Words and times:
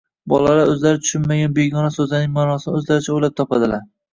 bolalar 0.31 0.71
o‘zlari 0.71 1.01
tushunmagan 1.03 1.53
begona 1.59 1.91
so‘zlarning 1.99 2.35
ma’nosini 2.41 2.77
o‘zlaricha 2.81 3.17
o‘ylab 3.19 3.41
topadilar 3.43 3.89